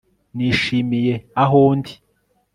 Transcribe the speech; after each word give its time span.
Nishimiye 0.35 1.15
aho 1.43 1.57
ndi 1.77 1.93